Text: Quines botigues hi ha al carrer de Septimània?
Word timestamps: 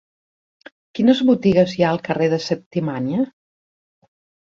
Quines 0.99 1.21
botigues 1.27 1.77
hi 1.77 1.87
ha 1.89 1.93
al 1.99 2.03
carrer 2.09 2.33
de 2.35 2.43
Septimània? 2.49 3.31